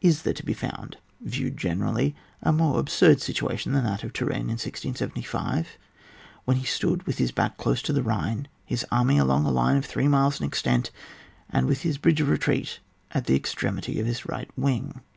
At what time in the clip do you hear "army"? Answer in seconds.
8.90-9.18